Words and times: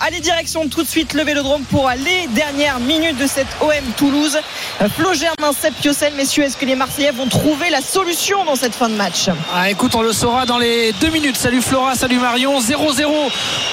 Allez, 0.00 0.20
direction 0.20 0.68
tout 0.68 0.82
de 0.82 0.86
suite 0.86 1.14
le 1.14 1.24
vélodrome 1.24 1.62
pour 1.62 1.88
les 1.88 2.26
dernières 2.34 2.78
minutes 2.78 3.16
de 3.16 3.26
cette 3.26 3.46
OM 3.62 3.70
Toulouse. 3.96 4.38
Flo 4.94 5.14
Germain, 5.14 5.52
Piocel, 5.80 6.12
messieurs, 6.12 6.44
est-ce 6.44 6.58
que 6.58 6.66
les 6.66 6.74
Marseillais 6.74 7.10
vont 7.10 7.26
trouver 7.26 7.70
la 7.70 7.80
solution 7.80 8.44
dans 8.44 8.54
cette 8.54 8.74
fin 8.74 8.90
de 8.90 8.94
match 8.94 9.30
ah, 9.54 9.70
Écoute, 9.70 9.94
on 9.94 10.02
le 10.02 10.12
saura 10.12 10.44
dans 10.44 10.58
les 10.58 10.92
deux 11.00 11.08
minutes. 11.08 11.38
Salut 11.38 11.62
Flora, 11.62 11.94
salut 11.94 12.18
Marion. 12.18 12.60
0-0 12.60 13.02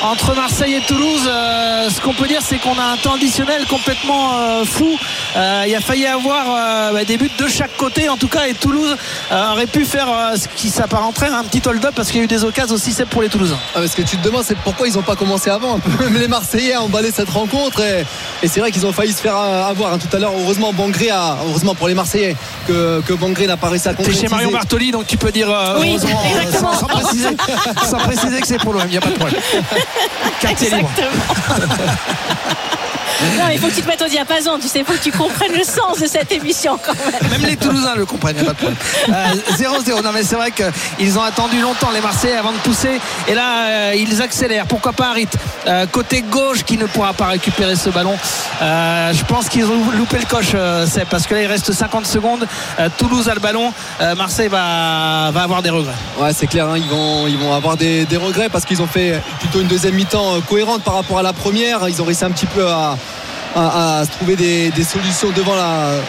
entre 0.03 0.35
Marseille 0.35 0.75
et 0.75 0.81
Toulouse. 0.81 1.27
Euh, 1.27 1.89
ce 1.89 1.99
qu'on 1.99 2.13
peut 2.13 2.27
dire, 2.27 2.41
c'est 2.41 2.59
qu'on 2.59 2.79
a 2.79 2.93
un 2.93 2.95
temps 2.97 3.15
additionnel 3.15 3.65
complètement 3.65 4.37
euh, 4.37 4.63
fou. 4.63 4.97
Euh, 5.35 5.65
il 5.67 5.75
a 5.75 5.81
failli 5.81 6.05
avoir 6.05 6.45
euh, 6.47 6.93
bah, 6.93 7.03
des 7.03 7.17
buts 7.17 7.29
de 7.37 7.47
chaque 7.47 7.75
côté, 7.75 8.07
en 8.07 8.15
tout 8.15 8.29
cas, 8.29 8.47
et 8.47 8.53
Toulouse 8.53 8.95
euh, 9.33 9.51
aurait 9.51 9.67
pu 9.67 9.83
faire 9.83 10.07
ce 10.37 10.47
qui 10.55 10.69
s'apparenterait 10.69 11.27
à 11.27 11.39
un 11.39 11.43
petit 11.43 11.61
hold-up 11.67 11.93
parce 11.93 12.07
qu'il 12.07 12.17
y 12.17 12.21
a 12.21 12.23
eu 12.23 12.27
des 12.27 12.45
occasions 12.45 12.75
aussi, 12.75 12.93
c'est 12.93 13.05
pour 13.05 13.21
les 13.21 13.27
Toulousains. 13.27 13.59
Ah, 13.75 13.85
ce 13.85 13.97
que 13.97 14.01
tu 14.01 14.17
te 14.17 14.23
demandes, 14.23 14.45
c'est 14.45 14.57
pourquoi 14.57 14.87
ils 14.87 14.93
n'ont 14.95 15.01
pas 15.01 15.17
commencé 15.17 15.49
avant. 15.49 15.77
Même 16.05 16.21
les 16.21 16.27
Marseillais 16.27 16.77
ont 16.77 16.81
emballé 16.83 17.09
cette 17.11 17.29
rencontre 17.31 17.81
et, 17.81 18.05
et 18.43 18.47
c'est 18.47 18.59
vrai 18.59 18.71
qu'ils 18.71 18.85
ont 18.85 18.91
failli 18.93 19.11
se 19.11 19.21
faire 19.21 19.35
avoir 19.35 19.93
hein, 19.93 19.97
tout 19.97 20.15
à 20.15 20.19
l'heure. 20.19 20.33
Heureusement, 20.39 20.71
Bangré 20.71 21.09
a, 21.09 21.35
heureusement 21.47 21.73
pour 21.73 21.87
les 21.87 21.95
Marseillais 21.95 22.35
que, 22.67 23.01
que 23.07 23.13
Bangré 23.13 23.47
n'a 23.47 23.57
pas 23.57 23.69
réussi 23.69 23.87
à 23.87 23.91
T'es 23.91 23.97
concrétiser. 24.03 24.27
chez 24.27 24.29
Marion 24.31 24.51
Bartoli, 24.51 24.91
donc 24.91 25.07
tu 25.07 25.17
peux 25.17 25.31
dire 25.31 25.49
euh, 25.49 25.77
Oui, 25.79 25.89
heureusement, 25.97 26.21
euh, 26.23 26.41
exactement. 26.41 26.73
sans, 26.73 26.79
sans 26.81 26.87
préciser, 26.87 27.29
sans 27.89 27.97
préciser 27.97 28.39
que 28.41 28.47
c'est 28.47 28.59
pour 28.59 28.73
l'OM, 28.73 28.83
il 28.85 28.91
n'y 28.91 28.97
a 28.97 29.01
pas 29.01 29.09
de 29.09 29.15
problème. 29.15 29.41
Quartier 30.41 30.69
libre. 30.69 30.89
Non, 33.37 33.45
il 33.51 33.59
faut 33.59 33.67
que 33.67 33.73
tu 33.75 33.81
te 33.81 33.87
mettes 33.87 34.01
au 34.01 34.07
diapason, 34.07 34.57
tu 34.61 34.67
sais, 34.67 34.79
il 34.79 34.85
faut 34.85 34.93
que 34.93 35.03
tu 35.03 35.11
comprennes 35.11 35.53
le 35.53 35.63
sens 35.63 35.99
de 36.01 36.07
cette 36.07 36.31
émission 36.31 36.77
quand 36.83 36.93
même. 36.93 37.31
Même 37.31 37.49
les 37.49 37.55
Toulousains 37.57 37.95
le 37.95 38.05
comprennent, 38.05 38.35
il 38.37 38.43
n'y 38.43 38.47
a 38.49 38.53
pas 38.53 38.67
de 38.67 38.75
problème. 38.75 38.77
Euh, 39.09 39.99
0-0. 39.99 40.03
Non, 40.03 40.11
mais 40.13 40.23
c'est 40.23 40.35
vrai 40.35 40.51
qu'ils 40.51 41.17
ont 41.17 41.21
attendu 41.23 41.59
longtemps, 41.61 41.89
les 41.93 42.01
Marseillais, 42.01 42.35
avant 42.37 42.51
de 42.51 42.57
pousser. 42.57 42.99
Et 43.27 43.33
là, 43.33 43.67
euh, 43.67 43.95
ils 43.97 44.21
accélèrent. 44.21 44.67
Pourquoi 44.67 44.93
pas 44.93 45.09
Harit 45.09 45.27
Euh, 45.67 45.85
Côté 45.87 46.21
gauche, 46.21 46.63
qui 46.63 46.77
ne 46.77 46.85
pourra 46.85 47.13
pas 47.13 47.27
récupérer 47.27 47.75
ce 47.75 47.89
ballon. 47.89 48.17
Euh, 48.61 49.13
je 49.13 49.23
pense 49.25 49.49
qu'ils 49.49 49.65
ont 49.65 49.91
loupé 49.97 50.17
le 50.17 50.25
coche, 50.25 50.51
euh, 50.53 50.85
Seb, 50.85 51.07
parce 51.09 51.25
que 51.27 51.35
là, 51.35 51.41
il 51.41 51.47
reste 51.47 51.71
50 51.71 52.05
secondes. 52.05 52.45
Euh, 52.79 52.89
Toulouse 52.97 53.29
a 53.29 53.33
le 53.33 53.39
ballon. 53.39 53.73
Euh, 54.01 54.15
Marseille 54.15 54.47
va, 54.49 55.31
va 55.33 55.41
avoir 55.43 55.61
des 55.61 55.69
regrets. 55.69 55.93
Ouais, 56.19 56.33
c'est 56.33 56.47
clair, 56.47 56.67
hein, 56.69 56.77
ils, 56.77 56.87
vont, 56.89 57.27
ils 57.27 57.37
vont 57.37 57.53
avoir 57.53 57.77
des, 57.77 58.05
des 58.05 58.17
regrets 58.17 58.49
parce 58.49 58.65
qu'ils 58.65 58.81
ont 58.81 58.87
fait 58.87 59.21
plutôt 59.39 59.61
une 59.61 59.67
deuxième 59.67 59.95
mi-temps 59.95 60.35
euh, 60.35 60.39
cohérente 60.41 60.83
par 60.83 60.95
rapport 60.95 61.19
à 61.19 61.23
la 61.23 61.33
première. 61.33 61.87
Ils 61.87 62.01
ont 62.01 62.05
réussi 62.05 62.25
un 62.25 62.31
petit 62.31 62.45
peu 62.45 62.67
à, 62.67 62.97
à- 63.55 63.99
à 63.99 64.05
se 64.05 64.11
trouver 64.11 64.35
des, 64.35 64.69
des 64.71 64.83
solutions 64.83 65.29
devant 65.31 65.55
la, 65.55 65.99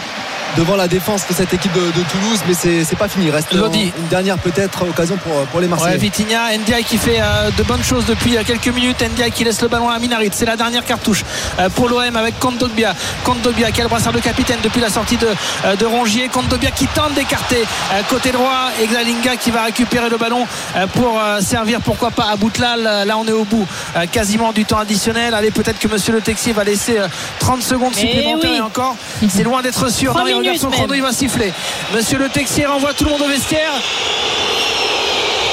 devant 0.55 0.75
la 0.75 0.87
défense 0.87 1.21
de 1.29 1.33
cette 1.33 1.53
équipe 1.53 1.73
de, 1.73 1.79
de 1.81 2.03
Toulouse, 2.11 2.39
mais 2.47 2.53
c'est 2.53 2.83
c'est 2.83 2.95
pas 2.95 3.07
fini. 3.07 3.25
Il 3.25 3.31
reste 3.31 3.53
Lodi. 3.53 3.91
une 3.97 4.07
dernière 4.07 4.37
peut-être 4.37 4.83
occasion 4.87 5.17
pour, 5.17 5.33
pour 5.47 5.59
les 5.59 5.67
Ouais, 5.67 5.71
Marseillais. 5.71 5.97
Vitinha, 5.97 6.57
Ndiaye 6.57 6.83
qui 6.83 6.97
fait 6.97 7.19
euh, 7.19 7.51
de 7.57 7.63
bonnes 7.63 7.83
choses 7.83 8.05
depuis 8.05 8.37
euh, 8.37 8.43
quelques 8.45 8.67
minutes. 8.67 9.01
Ndiaye 9.01 9.31
qui 9.31 9.43
laisse 9.43 9.61
le 9.61 9.67
ballon 9.67 9.89
à 9.89 9.99
Minarit. 9.99 10.29
C'est 10.33 10.45
la 10.45 10.55
dernière 10.55 10.85
cartouche 10.85 11.23
euh, 11.59 11.69
pour 11.69 11.89
l'OM 11.89 12.15
avec 12.15 12.39
Kondogbia. 12.39 12.93
Kondogbia 13.23 13.71
qui 13.71 13.81
a 13.81 13.83
le 13.83 13.89
brassard 13.89 14.13
de 14.13 14.19
capitaine 14.19 14.59
depuis 14.63 14.81
la 14.81 14.89
sortie 14.89 15.17
de, 15.17 15.27
euh, 15.65 15.75
de 15.75 15.85
Rongier. 15.85 16.29
Kondogbia 16.29 16.71
qui 16.71 16.87
tente 16.87 17.13
d'écarter 17.13 17.63
euh, 17.93 18.01
côté 18.09 18.31
droit. 18.31 18.69
Exalinga 18.81 19.35
qui 19.35 19.51
va 19.51 19.63
récupérer 19.63 20.09
le 20.09 20.17
ballon 20.17 20.45
euh, 20.75 20.87
pour 20.87 21.19
euh, 21.21 21.41
servir 21.41 21.81
pourquoi 21.81 22.11
pas 22.11 22.27
à 22.31 22.35
Boutlal. 22.35 22.81
Euh, 22.85 23.05
Là 23.05 23.17
on 23.17 23.25
est 23.27 23.31
au 23.31 23.43
bout 23.45 23.65
euh, 23.95 24.05
quasiment 24.11 24.51
du 24.53 24.65
temps 24.65 24.79
additionnel. 24.79 25.33
Allez 25.33 25.51
peut-être 25.51 25.79
que 25.79 25.87
Monsieur 25.87 26.13
Le 26.13 26.21
Texier 26.21 26.53
va 26.53 26.63
laisser 26.63 26.97
euh, 26.97 27.07
30 27.39 27.61
secondes 27.61 27.93
Eh 27.97 27.99
supplémentaires 27.99 28.49
oui. 28.51 28.57
et 28.57 28.61
encore. 28.61 28.95
C'est 29.29 29.43
loin 29.43 29.61
d'être 29.61 29.89
sûr. 29.91 30.13
Non, 30.15 30.25
il 30.27 30.36
minutes 30.41 30.61
son 30.61 30.69
chrono, 30.69 30.87
même. 30.87 30.97
il 30.97 31.01
va 31.01 31.13
siffler. 31.13 31.53
Monsieur 31.93 32.17
Le 32.17 32.29
Texier 32.29 32.65
renvoie 32.65 32.93
tout 32.93 33.05
le 33.05 33.11
monde 33.11 33.21
au 33.21 33.27
vestiaire. 33.27 33.73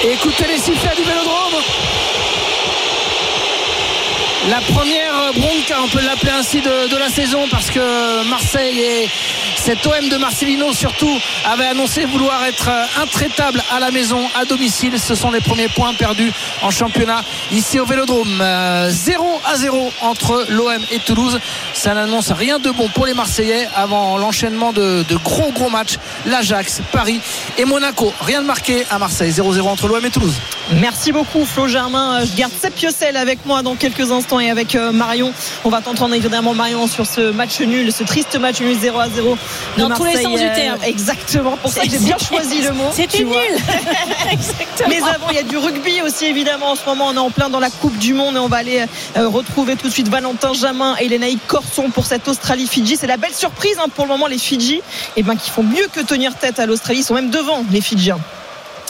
Et 0.04 0.12
écoutez 0.12 0.46
les 0.46 0.58
sifflets 0.58 0.96
du 0.96 1.02
vélodrome. 1.02 1.54
La 4.50 4.60
première 4.60 5.13
on 5.26 5.88
peut 5.88 6.04
l'appeler 6.04 6.32
ainsi, 6.32 6.60
de, 6.60 6.96
la 6.98 7.08
saison 7.08 7.46
parce 7.50 7.70
que 7.70 8.28
Marseille 8.28 8.80
et 8.80 9.08
cet 9.56 9.86
OM 9.86 10.08
de 10.08 10.16
Marcelino 10.16 10.72
surtout 10.72 11.10
avait 11.44 11.66
annoncé 11.66 12.04
vouloir 12.04 12.44
être 12.44 12.68
euh, 12.68 13.02
intraitable 13.02 13.62
à 13.74 13.80
la 13.80 13.90
maison, 13.90 14.20
à 14.38 14.44
domicile. 14.44 14.98
Ce 14.98 15.14
sont 15.14 15.30
les 15.30 15.40
premiers 15.40 15.68
points 15.68 15.94
perdus 15.94 16.32
en 16.62 16.70
championnat 16.70 17.22
ici 17.52 17.80
au 17.80 17.86
Vélodrome. 17.86 18.40
Euh, 18.40 18.90
0 18.90 19.40
à 19.46 19.56
0 19.56 19.92
entre 20.02 20.46
l'OM 20.50 20.82
et 20.90 20.98
Toulouse. 20.98 21.38
Ça 21.72 21.94
n'annonce 21.94 22.30
rien 22.30 22.58
de 22.58 22.70
bon 22.70 22.88
pour 22.88 23.06
les 23.06 23.14
Marseillais 23.14 23.66
avant 23.74 24.18
l'enchaînement 24.18 24.72
de, 24.72 25.04
gros 25.24 25.52
gros 25.52 25.70
matchs. 25.70 25.96
L'Ajax, 26.26 26.82
Paris 26.92 27.20
et 27.56 27.64
Monaco. 27.64 28.12
Rien 28.20 28.42
de 28.42 28.46
marqué 28.46 28.84
à 28.90 28.98
Marseille. 28.98 29.30
0-0 29.30 29.62
entre 29.62 29.88
l'OM 29.88 30.04
et 30.04 30.10
Toulouse. 30.10 30.34
Merci 30.80 31.12
beaucoup 31.12 31.44
Flo 31.44 31.68
Germain. 31.68 32.20
Euh, 32.20 32.26
Je 32.26 32.36
garde 32.36 32.52
Seb 32.60 32.72
Piocel 32.72 33.16
avec 33.16 33.44
moi 33.46 33.62
dans 33.62 33.74
quelques 33.76 34.10
instants 34.10 34.40
et 34.40 34.50
avec 34.50 34.74
euh, 34.74 34.92
Marion. 35.14 35.32
On 35.62 35.68
va 35.68 35.80
t'entendre 35.80 36.12
évidemment 36.16 36.54
Marion 36.54 36.88
sur 36.88 37.06
ce 37.06 37.30
match 37.30 37.60
nul, 37.60 37.92
ce 37.92 38.02
triste 38.02 38.36
match 38.36 38.60
nul 38.60 38.76
0 38.76 38.98
à 38.98 39.08
0 39.08 39.38
de 39.76 39.82
Dans 39.82 39.90
tous 39.90 40.06
les 40.06 40.20
sens 40.20 40.40
du 40.40 40.44
euh, 40.44 40.54
terme. 40.56 40.78
Exactement, 40.84 41.56
pour 41.56 41.70
ça 41.70 41.82
que 41.82 41.90
j'ai 41.90 41.98
bien 41.98 42.16
choisi 42.28 42.62
le 42.62 42.72
mot. 42.72 42.90
C'était 42.92 43.22
nul. 43.22 43.36
Exactement. 44.32 44.88
Mais 44.88 44.98
avant, 44.98 45.30
il 45.30 45.36
y 45.36 45.38
a 45.38 45.44
du 45.44 45.56
rugby 45.56 46.02
aussi, 46.02 46.24
évidemment. 46.26 46.72
En 46.72 46.74
ce 46.74 46.84
moment, 46.84 47.06
on 47.06 47.14
est 47.14 47.18
en 47.18 47.30
plein 47.30 47.48
dans 47.48 47.60
la 47.60 47.70
Coupe 47.70 47.96
du 47.98 48.12
Monde 48.12 48.34
et 48.34 48.40
on 48.40 48.48
va 48.48 48.56
aller 48.56 48.84
euh, 49.16 49.28
retrouver 49.28 49.76
tout 49.76 49.86
de 49.86 49.92
suite 49.92 50.08
Valentin 50.08 50.52
Jamin 50.52 50.96
et 50.96 51.06
Lénaïque 51.06 51.46
Corson 51.46 51.90
pour 51.90 52.06
cette 52.06 52.26
Australie-Fidji. 52.26 52.96
C'est 52.96 53.06
la 53.06 53.16
belle 53.16 53.34
surprise 53.34 53.76
hein, 53.78 53.86
pour 53.94 54.06
le 54.06 54.10
moment, 54.10 54.26
les 54.26 54.38
Fidji, 54.38 54.82
et 55.16 55.22
ben, 55.22 55.36
qui 55.36 55.50
font 55.50 55.62
mieux 55.62 55.86
que 55.92 56.00
tenir 56.00 56.34
tête 56.34 56.58
à 56.58 56.66
l'Australie. 56.66 57.00
Ils 57.00 57.04
sont 57.04 57.14
même 57.14 57.30
devant 57.30 57.64
les 57.70 57.80
Fidjiens. 57.80 58.18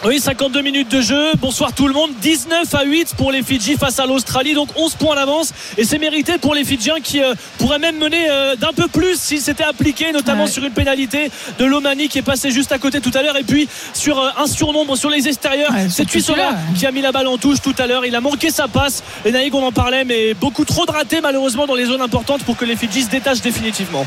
Oui, 0.07 0.21
52 0.21 0.61
minutes 0.61 0.91
de 0.91 1.01
jeu. 1.01 1.33
Bonsoir 1.41 1.73
tout 1.73 1.89
le 1.89 1.95
monde. 1.95 2.11
19 2.21 2.75
à 2.75 2.85
8 2.85 3.15
pour 3.17 3.33
les 3.33 3.43
Fidji 3.43 3.77
face 3.79 3.99
à 3.99 4.05
l'Australie. 4.05 4.53
Donc 4.53 4.69
11 4.77 4.97
points 4.97 5.15
d'avance. 5.15 5.53
Et 5.79 5.85
c'est 5.85 5.97
mérité 5.99 6.37
pour 6.37 6.55
les 6.55 6.63
Fidjiens 6.63 7.01
qui 7.03 7.23
euh, 7.23 7.33
pourraient 7.57 7.79
même 7.79 7.97
mener 7.97 8.27
euh, 8.29 8.55
d'un 8.55 8.75
peu 8.75 8.87
plus 8.87 9.19
s'ils 9.19 9.41
s'étaient 9.41 9.65
appliqués, 9.65 10.13
notamment 10.13 10.45
Ouais. 10.45 10.51
sur 10.51 10.63
une 10.63 10.73
pénalité 10.75 11.31
de 11.59 11.65
Lomani 11.65 12.09
qui 12.09 12.19
est 12.19 12.23
passé 12.23 12.51
juste 12.51 12.71
à 12.73 12.79
côté 12.79 13.01
tout 13.01 13.13
à 13.15 13.23
l'heure. 13.23 13.39
Et 13.39 13.45
puis 13.45 13.67
sur 13.95 14.19
euh, 14.21 14.29
un 14.37 14.47
surnombre 14.47 14.95
sur 14.95 15.09
les 15.09 15.27
extérieurs. 15.27 15.71
Ouais, 15.71 15.87
c'est 15.89 16.05
Tuissola 16.05 16.51
ouais. 16.51 16.57
qui 16.79 16.85
a 16.85 16.91
mis 16.93 17.01
la 17.01 17.11
balle 17.11 17.27
en 17.29 17.39
touche 17.39 17.63
tout 17.63 17.75
à 17.79 17.87
l'heure. 17.87 18.05
Il 18.05 18.15
a 18.15 18.21
manqué 18.21 18.51
sa 18.51 18.69
passe. 18.69 19.03
Et 19.25 19.33
Naïg, 19.33 19.55
on 19.55 19.63
en 19.65 19.73
parlait, 19.73 20.05
mais 20.05 20.35
beaucoup 20.35 20.67
trop 20.67 20.85
de 20.85 20.91
ratés 20.93 21.23
malheureusement 21.23 21.67
dans 21.67 21.75
les 21.77 21.87
zones 21.87 22.03
importantes 22.03 22.45
pour 22.45 22.59
que 22.59 22.67
les 22.67 22.77
Fidji 22.77 23.05
se 23.05 23.09
détachent 23.11 23.41
définitivement. 23.41 24.05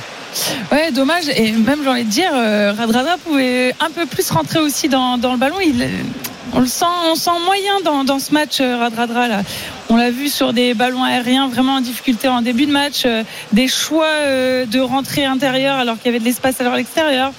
Ouais, 0.72 0.92
dommage. 0.92 1.30
Et 1.30 1.52
même, 1.52 1.80
j'ai 1.84 1.90
envie 1.90 2.04
de 2.04 2.10
dire, 2.10 2.32
euh, 2.34 2.74
Radradra 2.78 3.18
pouvait 3.18 3.74
un 3.80 3.90
peu 3.90 4.06
plus 4.06 4.30
rentrer 4.30 4.60
aussi 4.60 4.90
dans, 4.90 5.16
le 5.18 5.38
ballon. 5.38 5.56
On 6.54 6.60
le 6.60 6.68
sent, 6.68 6.86
on 7.10 7.16
sent 7.16 7.32
moyen 7.46 7.82
dans, 7.84 8.20
ce 8.20 8.34
match, 8.34 8.60
euh, 8.62 8.78
Radradra. 8.78 9.28
Là. 9.28 9.42
On 9.90 9.96
l'a 9.96 10.12
vu 10.12 10.30
sur 10.30 10.54
des 10.54 10.74
ballons 10.74 11.04
aériens 11.04 11.48
vraiment 11.48 11.76
en 11.76 11.82
difficulté 11.82 12.28
en 12.28 12.42
début 12.42 12.66
de 12.66 12.72
match, 12.72 13.04
euh, 13.06 13.24
des 13.52 13.68
choix 13.68 14.08
de 14.66 14.80
rentrée 14.80 15.26
intérieure 15.26 15.78
alors 15.78 15.98
qu'il 15.98 16.08
y 16.08 16.10
avait 16.10 16.20
de 16.20 16.26
l'espace 16.26 16.60
à 16.62 16.76
l'extérieur. 16.76 17.32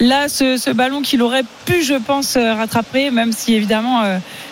Là, 0.00 0.28
ce, 0.28 0.72
ballon 0.72 1.02
qu'il 1.02 1.22
aurait 1.22 1.44
pu, 1.64 1.82
je 1.82 1.94
pense, 1.94 2.36
rattraper, 2.36 3.10
même 3.10 3.32
si 3.32 3.54
évidemment 3.54 4.02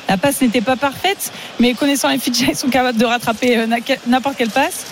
la 0.08 0.16
passe 0.16 0.40
n'était 0.40 0.60
pas 0.60 0.76
parfaite, 0.76 1.32
mais 1.58 1.74
connaissant 1.74 2.08
les 2.08 2.18
Fidjiens, 2.18 2.48
ils 2.50 2.56
sont 2.56 2.68
capables 2.68 2.98
de 2.98 3.06
rattraper 3.06 3.66
n'importe 4.06 4.36
quelle 4.36 4.50
passe. 4.50 4.84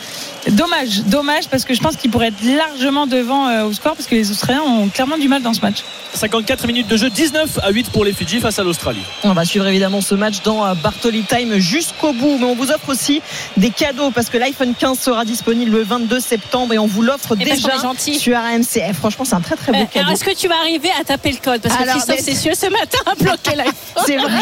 Dommage, 0.48 1.02
dommage, 1.06 1.48
parce 1.48 1.64
que 1.64 1.74
je 1.74 1.80
pense 1.80 1.96
qu'ils 1.96 2.10
pourraient 2.10 2.28
être 2.28 2.42
largement 2.42 3.06
devant 3.06 3.48
euh, 3.48 3.64
au 3.64 3.72
score, 3.72 3.94
parce 3.94 4.08
que 4.08 4.14
les 4.14 4.30
Australiens 4.30 4.62
ont 4.62 4.88
clairement 4.88 5.18
du 5.18 5.28
mal 5.28 5.42
dans 5.42 5.52
ce 5.52 5.60
match. 5.60 5.84
54 6.14 6.66
minutes 6.66 6.88
de 6.88 6.96
jeu, 6.96 7.08
19 7.10 7.58
à 7.62 7.70
8 7.70 7.90
pour 7.90 8.04
les 8.04 8.12
Fidji 8.12 8.40
face 8.40 8.58
à 8.58 8.64
l'Australie. 8.64 9.02
On 9.22 9.32
va 9.32 9.44
suivre 9.44 9.66
évidemment 9.66 10.00
ce 10.00 10.14
match 10.14 10.42
dans 10.42 10.64
euh, 10.66 10.74
Bartoli 10.74 11.22
Time 11.24 11.58
jusqu'au 11.58 12.12
bout. 12.12 12.38
Mais 12.38 12.46
on 12.46 12.54
vous 12.54 12.70
offre 12.72 12.88
aussi 12.88 13.20
des 13.58 13.70
cadeaux 13.70 14.10
parce 14.10 14.28
que 14.30 14.38
l'iPhone 14.38 14.74
15 14.76 14.98
sera 14.98 15.24
disponible 15.24 15.72
le 15.76 15.82
22 15.84 16.18
septembre 16.20 16.72
et 16.72 16.78
on 16.78 16.86
vous 16.86 17.02
l'offre 17.02 17.36
Et 17.38 17.44
parce 17.44 17.60
déjà 17.62 17.76
gentil. 17.78 18.18
sur 18.18 18.36
RMC. 18.36 18.82
Eh, 18.88 18.92
franchement, 18.94 19.24
c'est 19.24 19.34
un 19.36 19.40
très 19.40 19.56
très 19.56 19.72
beau 19.72 19.78
Euh, 19.78 19.84
cadeau. 19.84 20.06
alors, 20.06 20.12
est-ce 20.12 20.24
que 20.24 20.34
tu 20.34 20.48
vas 20.48 20.58
arriver 20.58 20.90
à 21.00 21.04
taper 21.04 21.30
le 21.32 21.36
code? 21.38 21.60
Parce 21.60 21.76
que 21.76 21.82
Alors, 21.82 21.94
Christophe 21.96 22.16
mais- 22.26 22.34
Cessieux, 22.34 22.52
ce 22.54 22.66
matin, 22.66 22.98
a 23.06 23.14
bloqué 23.14 23.54
l'iPhone. 23.54 23.74
C'est 24.06 24.16
vrai. 24.16 24.40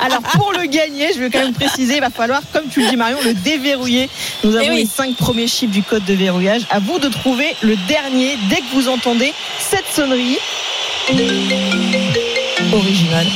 Alors 0.00 0.22
pour 0.22 0.52
le 0.52 0.66
gagner, 0.66 1.12
je 1.14 1.20
vais 1.20 1.30
quand 1.30 1.38
même 1.40 1.52
préciser, 1.54 1.94
il 1.96 2.00
va 2.00 2.10
falloir, 2.10 2.42
comme 2.52 2.64
tu 2.68 2.80
le 2.82 2.88
dis 2.88 2.96
Marion, 2.96 3.18
le 3.24 3.32
déverrouiller. 3.34 4.08
Nous 4.42 4.54
avons 4.56 4.64
Eh 4.66 4.70
oui. 4.70 4.76
les 4.80 4.86
cinq 5.04 5.16
premiers 5.16 5.46
chiffres 5.46 5.72
du 5.72 5.82
code 5.82 6.04
de 6.06 6.14
verrouillage. 6.14 6.62
À 6.70 6.78
vous 6.78 6.98
de 6.98 7.08
trouver 7.08 7.54
le 7.60 7.76
dernier 7.88 8.38
dès 8.48 8.56
que 8.56 8.74
vous 8.74 8.88
entendez 8.88 9.34
cette 9.58 9.86
sonnerie. 9.86 10.38
Original. 12.74 13.26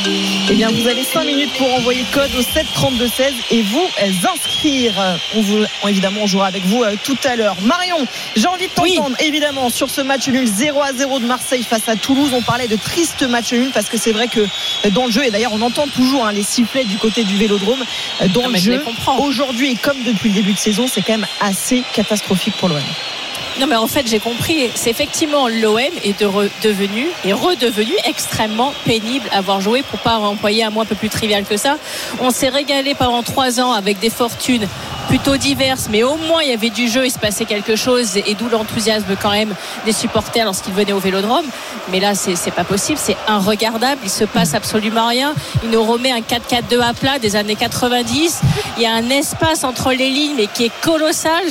Eh 0.50 0.54
bien, 0.54 0.70
vous 0.70 0.86
avez 0.86 1.04
5 1.04 1.24
minutes 1.24 1.52
pour 1.56 1.72
envoyer 1.74 2.04
code 2.12 2.30
au 2.36 2.42
7 2.42 2.66
32 2.74 3.08
16 3.08 3.34
et 3.50 3.62
vous 3.62 3.88
inscrire. 4.34 5.18
On 5.34 5.40
vous, 5.40 5.64
évidemment, 5.86 6.22
on 6.22 6.26
jouera 6.26 6.46
avec 6.46 6.64
vous 6.64 6.82
euh, 6.82 6.94
tout 7.04 7.16
à 7.24 7.36
l'heure. 7.36 7.56
Marion, 7.62 7.98
j'ai 8.36 8.46
envie 8.46 8.66
de 8.66 8.72
t'entendre, 8.72 9.16
évidemment, 9.20 9.70
sur 9.70 9.90
ce 9.90 10.00
match 10.00 10.28
nul 10.28 10.46
0 10.46 10.82
à 10.82 10.92
0 10.92 11.20
de 11.20 11.26
Marseille 11.26 11.62
face 11.62 11.88
à 11.88 11.96
Toulouse. 11.96 12.30
On 12.32 12.42
parlait 12.42 12.68
de 12.68 12.76
triste 12.76 13.22
match 13.22 13.52
nul 13.52 13.70
parce 13.72 13.88
que 13.88 13.98
c'est 13.98 14.12
vrai 14.12 14.28
que 14.28 14.40
euh, 14.40 14.90
dans 14.90 15.06
le 15.06 15.12
jeu, 15.12 15.24
et 15.24 15.30
d'ailleurs, 15.30 15.52
on 15.54 15.62
entend 15.62 15.86
toujours 15.86 16.26
hein, 16.26 16.32
les 16.32 16.42
sifflets 16.42 16.84
du 16.84 16.96
côté 16.96 17.24
du 17.24 17.36
vélodrome, 17.36 17.84
euh, 18.22 18.28
dans 18.28 18.48
le 18.48 18.56
jeu, 18.56 18.82
aujourd'hui 19.18 19.72
et 19.72 19.76
comme 19.76 20.02
depuis 20.02 20.30
le 20.30 20.34
début 20.34 20.52
de 20.52 20.58
saison, 20.58 20.86
c'est 20.86 21.02
quand 21.02 21.14
même 21.14 21.26
assez 21.40 21.82
catastrophique 21.92 22.54
pour 22.58 22.68
l'OM. 22.68 22.82
Non, 23.58 23.66
mais 23.66 23.76
en 23.76 23.88
fait, 23.88 24.06
j'ai 24.06 24.20
compris. 24.20 24.70
C'est 24.76 24.90
effectivement 24.90 25.48
l'OM 25.48 25.78
est 26.04 26.22
redevenu 27.32 27.92
extrêmement 28.04 28.72
pénible 28.84 29.28
à 29.32 29.38
avoir 29.38 29.60
joué 29.60 29.82
pour 29.82 29.98
pas 29.98 30.18
employer 30.18 30.62
un 30.62 30.70
mot 30.70 30.82
un 30.82 30.84
peu 30.84 30.94
plus 30.94 31.08
trivial 31.08 31.44
que 31.44 31.56
ça. 31.56 31.76
On 32.20 32.30
s'est 32.30 32.50
régalé 32.50 32.94
pendant 32.94 33.22
trois 33.22 33.60
ans 33.60 33.72
avec 33.72 33.98
des 33.98 34.10
fortunes 34.10 34.68
plutôt 35.08 35.36
diverses, 35.36 35.88
mais 35.90 36.02
au 36.02 36.16
moins 36.16 36.42
il 36.42 36.50
y 36.50 36.52
avait 36.52 36.70
du 36.70 36.88
jeu, 36.88 37.06
il 37.06 37.10
se 37.10 37.18
passait 37.18 37.44
quelque 37.44 37.76
chose 37.76 38.16
et 38.16 38.34
d'où 38.34 38.48
l'enthousiasme 38.48 39.16
quand 39.20 39.30
même 39.30 39.54
des 39.84 39.92
supporters 39.92 40.44
lorsqu'ils 40.44 40.74
venaient 40.74 40.92
au 40.92 40.98
Vélodrome. 40.98 41.46
Mais 41.90 42.00
là, 42.00 42.14
c'est 42.14 42.50
pas 42.50 42.64
possible, 42.64 42.98
c'est 43.02 43.16
regardable 43.28 43.98
il 44.04 44.10
se 44.10 44.24
passe 44.24 44.54
absolument 44.54 45.08
rien. 45.08 45.34
Il 45.64 45.70
nous 45.70 45.82
remet 45.82 46.10
un 46.10 46.20
4-4-2 46.20 46.80
à 46.80 46.94
plat 46.94 47.18
des 47.18 47.36
années 47.36 47.56
90. 47.56 48.40
Il 48.76 48.82
y 48.82 48.86
a 48.86 48.92
un 48.92 49.08
espace 49.10 49.64
entre 49.64 49.92
les 49.92 50.10
lignes, 50.10 50.34
mais 50.36 50.46
qui 50.46 50.64
est 50.64 50.72
colossal. 50.80 51.44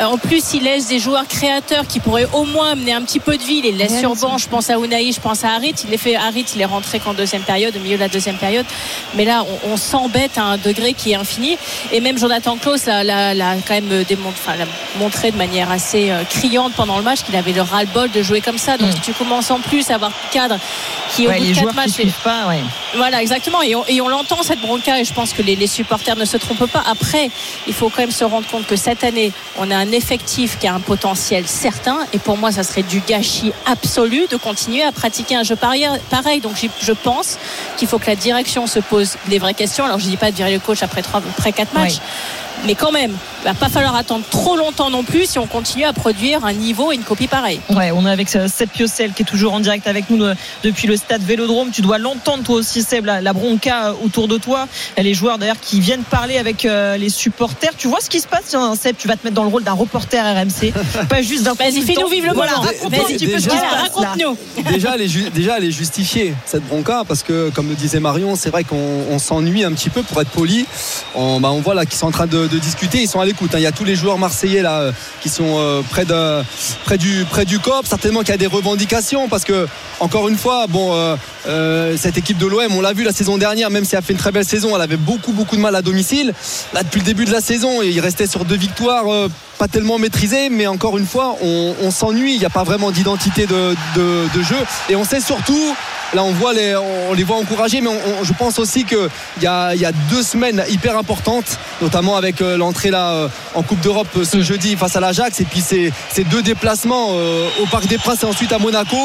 en 0.00 0.18
plus, 0.18 0.54
il 0.54 0.64
laisse 0.64 0.88
des 0.88 0.98
joueurs 0.98 1.26
créateurs 1.26 1.86
qui 1.86 2.00
pourraient 2.00 2.28
au 2.32 2.44
moins 2.44 2.72
amener 2.72 2.92
un 2.92 3.02
petit 3.02 3.20
peu 3.20 3.36
de 3.36 3.42
vie. 3.42 3.58
Il 3.58 3.64
les 3.64 3.72
laisse 3.72 3.98
sur 3.98 4.14
banc. 4.16 4.38
Je 4.38 4.48
pense 4.48 4.70
à 4.70 4.74
Unai, 4.74 5.12
je 5.12 5.20
pense 5.20 5.44
à 5.44 5.50
Harit. 5.50 5.74
Il 5.86 5.92
est 5.92 5.98
fait 5.98 6.16
Harit, 6.16 6.46
il 6.54 6.60
est 6.60 6.66
rentré 6.66 6.98
qu'en 6.98 7.14
deuxième 7.14 7.42
période, 7.42 7.76
au 7.76 7.80
milieu 7.80 7.96
de 7.96 8.02
la 8.02 8.08
deuxième 8.08 8.36
période. 8.36 8.66
Mais 9.14 9.24
là, 9.24 9.44
on, 9.70 9.76
s'embête 9.76 10.36
à 10.36 10.42
un 10.42 10.56
degré 10.58 10.92
qui 10.92 11.12
est 11.12 11.14
infini. 11.14 11.56
Et 11.92 12.00
même 12.00 12.18
Jonathan 12.18 12.56
Klaus 12.60 12.86
l'a, 12.86 13.34
quand 13.66 13.74
même 13.74 14.04
montré 14.98 15.30
de 15.30 15.36
manière 15.36 15.70
assez 15.70 16.10
euh, 16.10 16.24
criante 16.24 16.72
pendant 16.74 16.96
le 16.98 17.02
match 17.02 17.22
qu'il 17.22 17.36
avait 17.36 17.52
le 17.52 17.62
ras-le-bol 17.62 18.10
de 18.10 18.22
jouer 18.22 18.40
comme 18.40 18.58
ça. 18.58 18.76
Donc 18.76 18.90
mm. 18.90 19.00
tu 19.02 19.12
commences 19.12 19.50
en 19.50 19.60
plus 19.60 19.90
à 19.90 19.94
avoir 19.94 20.12
cadre 20.32 20.58
qui 21.14 21.26
au 21.26 21.32
bout 21.32 21.38
de 21.38 21.54
quatre 21.54 21.74
matchs. 21.74 21.90
Pas, 22.22 22.46
Voilà, 22.96 23.22
exactement. 23.22 23.62
Et 23.62 24.00
on, 24.00 24.08
l'entend 24.08 24.42
cette 24.42 24.60
bronca 24.60 24.98
et 24.98 25.04
je 25.04 25.12
pense 25.12 25.32
que 25.32 25.42
les, 25.42 25.56
les 25.56 25.66
supporters 25.66 26.16
ne 26.16 26.24
se 26.24 26.36
trompent 26.36 26.70
pas. 26.70 26.82
Après, 26.90 27.30
il 27.66 27.72
faut 27.72 27.88
quand 27.88 28.02
même 28.02 28.10
se 28.10 28.24
rendre 28.24 28.46
compte 28.48 28.66
que 28.66 28.76
cette 28.76 29.04
année, 29.04 29.32
on 29.58 29.70
a 29.70 29.76
un 29.76 29.92
effectif 29.92 30.58
qui 30.58 30.66
a 30.66 30.74
un 30.74 30.80
potentiel 30.80 31.46
certain. 31.46 31.98
Et 32.12 32.18
pour 32.18 32.36
moi, 32.36 32.52
ça 32.52 32.62
serait 32.62 32.82
du 32.82 33.00
gâchis 33.00 33.52
absolu 33.66 34.26
de 34.30 34.36
continuer 34.36 34.82
à 34.82 34.92
pratiquer 34.92 35.36
un 35.36 35.42
jeu 35.42 35.56
pareil. 35.56 36.40
Donc 36.40 36.56
je 36.80 36.92
pense 36.92 37.38
qu'il 37.76 37.88
faut 37.88 37.98
que 37.98 38.06
la 38.06 38.16
direction 38.16 38.66
se 38.66 38.80
pose 38.80 39.16
des 39.28 39.38
vraies 39.38 39.54
questions. 39.54 39.84
Alors 39.84 39.98
je 39.98 40.06
dis 40.06 40.16
pas 40.16 40.30
de 40.30 40.36
virer 40.36 40.52
le 40.52 40.60
coach 40.60 40.82
après 40.82 41.02
trois, 41.02 41.20
après 41.20 41.52
quatre 41.52 41.74
matchs 41.74 41.98
mais 42.64 42.74
quand 42.74 42.92
même, 42.92 43.12
il 43.42 43.44
va 43.44 43.54
pas 43.54 43.68
falloir 43.68 43.94
attendre 43.96 44.24
trop 44.30 44.56
longtemps 44.56 44.90
non 44.90 45.02
plus 45.02 45.30
si 45.30 45.38
on 45.38 45.46
continue 45.46 45.84
à 45.84 45.92
produire 45.92 46.44
un 46.44 46.52
niveau 46.52 46.92
et 46.92 46.94
une 46.94 47.02
copie 47.02 47.26
pareille. 47.26 47.60
Ouais, 47.70 47.90
on 47.90 48.06
est 48.06 48.10
avec 48.10 48.28
Seb 48.28 48.68
Piocel 48.68 49.12
qui 49.12 49.22
est 49.22 49.26
toujours 49.26 49.54
en 49.54 49.60
direct 49.60 49.86
avec 49.86 50.10
nous 50.10 50.22
euh, 50.22 50.34
depuis 50.62 50.86
le 50.86 50.96
stade 50.96 51.22
Vélodrome. 51.22 51.70
Tu 51.70 51.80
dois 51.80 51.98
l'entendre 51.98 52.44
toi 52.44 52.56
aussi, 52.56 52.82
Seb, 52.82 53.06
la, 53.06 53.32
bronca 53.32 53.88
euh, 53.88 53.92
autour 54.04 54.28
de 54.28 54.36
toi. 54.36 54.68
Les 54.98 55.14
joueurs 55.14 55.38
d'ailleurs 55.38 55.60
qui 55.60 55.80
viennent 55.80 56.02
parler 56.02 56.38
avec 56.38 56.64
euh, 56.64 56.96
les 56.96 57.08
supporters. 57.08 57.74
Tu 57.76 57.88
vois 57.88 58.00
ce 58.00 58.10
qui 58.10 58.20
se 58.20 58.26
passe, 58.26 58.44
Tiens, 58.48 58.74
Seb, 58.74 58.96
tu 58.96 59.08
vas 59.08 59.16
te 59.16 59.24
mettre 59.24 59.36
dans 59.36 59.44
le 59.44 59.50
rôle 59.50 59.64
d'un 59.64 59.72
reporter 59.72 60.22
RMC, 60.22 60.72
pas 61.08 61.22
juste 61.22 61.44
d'un. 61.44 61.54
Vas-y, 61.54 61.82
fais-nous 61.82 62.08
vivre 62.08 62.28
le 62.28 62.34
voilà, 62.34 62.52
Raconte-nous. 62.52 64.36
Déjà, 64.70 64.94
elle 64.94 65.02
est, 65.02 65.30
déjà, 65.30 65.58
elle 65.58 65.64
est 65.64 65.70
justifiée 65.70 66.34
cette 66.46 66.66
bronca 66.66 67.04
parce 67.06 67.22
que, 67.22 67.50
comme 67.50 67.68
le 67.68 67.74
disait 67.74 68.00
Marion, 68.00 68.36
c'est 68.36 68.50
vrai 68.50 68.64
qu'on 68.64 69.18
s'ennuie 69.18 69.64
un 69.64 69.72
petit 69.72 69.90
peu 69.90 70.02
pour 70.02 70.20
être 70.20 70.30
poli. 70.30 70.66
On, 71.14 71.40
bah, 71.40 71.50
on 71.50 71.60
voit 71.60 71.74
là 71.74 71.86
qu'ils 71.86 71.98
sont 71.98 72.06
en 72.06 72.12
train 72.12 72.26
de 72.26 72.49
de 72.50 72.58
discuter. 72.58 72.98
Ils 73.02 73.08
sont 73.08 73.20
à 73.20 73.24
l'écoute. 73.24 73.54
Hein. 73.54 73.58
Il 73.58 73.62
y 73.62 73.66
a 73.66 73.72
tous 73.72 73.84
les 73.84 73.94
joueurs 73.94 74.18
marseillais 74.18 74.62
là 74.62 74.80
euh, 74.80 74.92
qui 75.20 75.28
sont 75.28 75.56
euh, 75.58 75.82
près, 75.82 76.04
de, 76.04 76.42
près, 76.84 76.98
du, 76.98 77.24
près 77.24 77.44
du 77.44 77.58
COP. 77.58 77.86
Certainement 77.86 78.20
qu'il 78.20 78.30
y 78.30 78.32
a 78.32 78.38
des 78.38 78.46
revendications 78.46 79.28
parce 79.28 79.44
que, 79.44 79.66
encore 80.00 80.28
une 80.28 80.36
fois, 80.36 80.66
bon, 80.66 81.16
euh, 81.46 81.96
cette 81.96 82.18
équipe 82.18 82.38
de 82.38 82.46
l'OM, 82.46 82.72
on 82.72 82.80
l'a 82.80 82.92
vu 82.92 83.04
la 83.04 83.12
saison 83.12 83.38
dernière, 83.38 83.70
même 83.70 83.84
si 83.84 83.94
elle 83.94 84.00
a 84.00 84.02
fait 84.02 84.12
une 84.12 84.18
très 84.18 84.32
belle 84.32 84.44
saison, 84.44 84.74
elle 84.74 84.82
avait 84.82 84.96
beaucoup, 84.96 85.32
beaucoup 85.32 85.56
de 85.56 85.60
mal 85.60 85.74
à 85.74 85.82
domicile. 85.82 86.32
Là, 86.72 86.82
depuis 86.82 87.00
le 87.00 87.06
début 87.06 87.24
de 87.24 87.32
la 87.32 87.40
saison, 87.40 87.82
il 87.82 87.98
restait 88.00 88.26
sur 88.26 88.44
deux 88.44 88.56
victoires 88.56 89.06
pas 89.60 89.68
tellement 89.68 89.98
maîtrisées, 89.98 90.48
mais 90.48 90.66
encore 90.66 90.96
une 90.96 91.06
fois, 91.06 91.36
on, 91.42 91.90
s'ennuie. 91.90 92.32
Il 92.32 92.38
n'y 92.38 92.46
a 92.46 92.50
pas 92.50 92.64
vraiment 92.64 92.90
d'identité 92.90 93.46
de, 93.46 93.74
de, 93.94 94.42
jeu. 94.42 94.56
Et 94.88 94.96
on 94.96 95.04
sait 95.04 95.20
surtout 95.20 95.74
Là, 96.12 96.24
on 96.24 96.32
voit 96.32 96.52
les, 96.52 96.74
on 96.74 97.14
les 97.14 97.22
voit 97.22 97.36
encouragés, 97.36 97.80
mais 97.80 97.90
je 98.24 98.32
pense 98.32 98.58
aussi 98.58 98.84
qu'il 98.84 98.98
y 99.42 99.46
a, 99.46 99.76
y 99.76 99.84
a 99.84 99.92
deux 100.10 100.24
semaines 100.24 100.64
hyper 100.68 100.98
importantes, 100.98 101.56
notamment 101.80 102.16
avec 102.16 102.42
euh, 102.42 102.56
l'entrée 102.56 102.90
là 102.90 103.12
euh, 103.12 103.28
en 103.54 103.62
Coupe 103.62 103.78
d'Europe 103.78 104.08
euh, 104.16 104.24
ce 104.24 104.38
mm. 104.38 104.42
jeudi 104.42 104.76
face 104.76 104.96
à 104.96 105.00
l'Ajax, 105.00 105.40
et 105.40 105.44
puis 105.44 105.60
ces, 105.60 105.92
ces 106.10 106.24
deux 106.24 106.42
déplacements 106.42 107.10
au 107.10 107.66
Parc 107.70 107.86
des 107.86 107.98
Princes 107.98 108.24
et 108.24 108.26
ensuite 108.26 108.52
à 108.52 108.58
Monaco. 108.58 108.96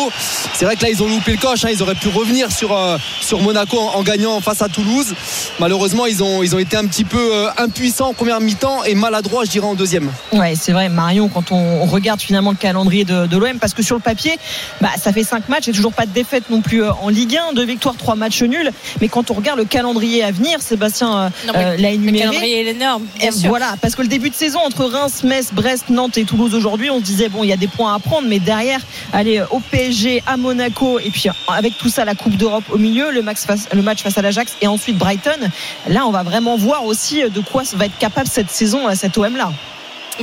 C'est 0.54 0.66
vrai 0.66 0.76
que 0.76 0.82
là, 0.82 0.90
ils 0.90 1.04
ont 1.04 1.08
loupé 1.08 1.34
le 1.34 1.38
coche. 1.38 1.64
Hein. 1.64 1.70
ils 1.72 1.84
auraient 1.84 1.94
pu 1.94 2.08
revenir 2.08 2.25
sur, 2.50 2.77
sur 3.22 3.39
Monaco 3.42 3.77
en, 3.77 4.04
gagnant 4.04 4.39
face 4.42 4.62
à 4.62 4.69
Toulouse. 4.69 5.13
Malheureusement, 5.60 6.06
ils 6.06 6.24
ont, 6.24 6.44
ils 6.44 6.56
ont 6.56 6.60
été 6.60 6.77
un 6.77 6.86
petit 6.86 7.04
peu 7.04 7.48
impuissants 7.57 8.10
en 8.10 8.13
première 8.13 8.39
mi-temps 8.39 8.83
et 8.83 8.95
maladroits, 8.95 9.45
je 9.45 9.51
dirais, 9.51 9.68
en 9.68 9.75
deuxième. 9.75 10.12
Ouais, 10.31 10.56
c'est 10.56 10.72
vrai, 10.72 10.89
Marion, 10.89 11.30
quand 11.30 11.51
on 11.51 11.86
regarde 11.86 12.22
finalement 12.22 12.51
le 12.51 12.57
calendrier 12.57 13.06
de, 13.06 13.27
de 13.27 13.38
l'OM, 13.38 13.60
parce 13.60 13.74
que 13.74 13.83
sur 13.83 13.95
le 13.95 14.01
papier, 14.01 14.38
bah, 14.81 14.89
ça 15.01 15.12
fait 15.12 15.24
cinq 15.24 15.50
matchs 15.50 15.68
et 15.68 15.72
toujours 15.72 15.94
pas 15.94 16.06
de 16.06 16.12
défaite 16.12 16.50
non 16.50 16.62
plus 16.62 16.83
en 16.83 17.10
Ligue 17.10 17.38
1, 17.38 17.54
deux 17.54 17.66
victoires, 17.66 17.95
trois 17.98 18.16
matchs 18.16 18.42
nuls. 18.44 18.72
Mais 19.01 19.07
quand 19.07 19.31
on 19.31 19.33
regarde 19.36 19.60
le 19.60 19.66
calendrier 19.66 20.24
à 20.24 20.31
venir, 20.31 20.62
Sébastien 20.62 21.18
euh, 21.18 21.30
euh, 21.56 21.77
l'a 21.77 21.92
énuméré. 21.92 22.25
Le 22.25 22.31
calendrier 22.31 22.68
est 22.68 22.72
énorme. 22.72 23.04
Voilà, 23.45 23.75
parce 23.81 23.95
que 23.95 24.01
le 24.01 24.07
début 24.07 24.30
de 24.30 24.36
saison 24.36 24.60
entre 24.60 24.86
Reims, 24.86 25.24
Metz, 25.24 25.50
Brest, 25.54 25.89
Nantes 25.89 26.18
et 26.18 26.24
Toulouse 26.25 26.56
aujourd'hui, 26.56 26.89
on 26.89 27.00
se 27.00 27.04
disait 27.04 27.30
bon, 27.30 27.44
il 27.44 27.50
y 27.50 27.54
a 27.54 27.57
des 27.57 27.68
points 27.68 27.94
à 27.94 28.00
prendre, 28.00 28.27
mais 28.27 28.39
derrière, 28.39 28.80
aller 29.13 29.42
au 29.51 29.60
PSG, 29.60 30.24
à 30.25 30.38
Monaco, 30.38 31.00
et 31.00 31.10
puis 31.10 31.30
avec 31.48 31.77
tout 31.77 31.89
ça, 31.89 32.06
la 32.06 32.15
Coupe 32.16 32.36
d'Europe 32.36 32.64
au 32.72 32.78
milieu, 32.78 33.12
le, 33.12 33.22
match 33.22 33.40
face, 33.46 34.18
à 34.18 34.22
l'Ajax 34.22 34.56
et 34.62 34.68
ensuite 34.68 34.98
Brighton. 34.98 35.50
Là, 35.88 36.06
on 36.06 36.12
va 36.12 36.24
vraiment 36.24 36.58
voir 36.58 36.86
aussi 36.86 37.24
de 37.30 37.40
quoi 37.42 37.64
va 37.76 37.86
être 37.86 37.98
capable 37.98 38.28
cette 38.28 38.50
saison, 38.50 38.94
cette 38.96 39.18
OM 39.18 39.36
là. 39.36 39.52